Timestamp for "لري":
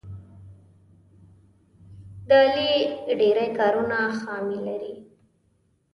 4.67-4.95